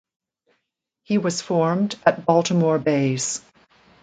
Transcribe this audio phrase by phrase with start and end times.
[1.03, 3.41] He was formed at Baltimore Bays.